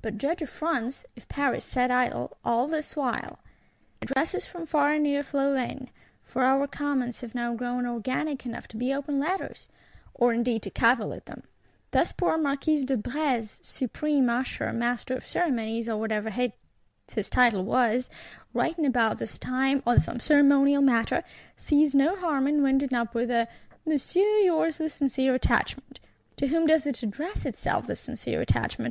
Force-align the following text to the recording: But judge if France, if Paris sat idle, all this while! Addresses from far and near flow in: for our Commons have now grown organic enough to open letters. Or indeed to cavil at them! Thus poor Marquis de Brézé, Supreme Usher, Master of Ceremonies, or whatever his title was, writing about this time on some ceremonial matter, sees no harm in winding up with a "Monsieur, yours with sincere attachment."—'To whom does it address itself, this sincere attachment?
But 0.00 0.16
judge 0.16 0.40
if 0.40 0.48
France, 0.48 1.04
if 1.14 1.28
Paris 1.28 1.62
sat 1.62 1.90
idle, 1.90 2.38
all 2.42 2.66
this 2.66 2.96
while! 2.96 3.38
Addresses 4.00 4.46
from 4.46 4.64
far 4.64 4.94
and 4.94 5.02
near 5.02 5.22
flow 5.22 5.54
in: 5.54 5.90
for 6.24 6.42
our 6.44 6.66
Commons 6.66 7.20
have 7.20 7.34
now 7.34 7.52
grown 7.52 7.86
organic 7.86 8.46
enough 8.46 8.66
to 8.68 8.92
open 8.94 9.18
letters. 9.20 9.68
Or 10.14 10.32
indeed 10.32 10.62
to 10.62 10.70
cavil 10.70 11.12
at 11.12 11.26
them! 11.26 11.42
Thus 11.90 12.12
poor 12.12 12.38
Marquis 12.38 12.82
de 12.86 12.96
Brézé, 12.96 13.62
Supreme 13.62 14.26
Usher, 14.30 14.72
Master 14.72 15.16
of 15.16 15.26
Ceremonies, 15.26 15.86
or 15.86 15.98
whatever 15.98 16.30
his 16.30 17.28
title 17.28 17.62
was, 17.62 18.08
writing 18.54 18.86
about 18.86 19.18
this 19.18 19.36
time 19.36 19.82
on 19.86 20.00
some 20.00 20.18
ceremonial 20.18 20.80
matter, 20.80 21.22
sees 21.58 21.94
no 21.94 22.16
harm 22.16 22.46
in 22.48 22.62
winding 22.62 22.94
up 22.94 23.12
with 23.14 23.30
a 23.30 23.48
"Monsieur, 23.84 24.38
yours 24.38 24.78
with 24.78 24.94
sincere 24.94 25.34
attachment."—'To 25.34 26.46
whom 26.46 26.66
does 26.66 26.86
it 26.86 27.02
address 27.02 27.44
itself, 27.44 27.86
this 27.86 28.00
sincere 28.00 28.40
attachment? 28.40 28.90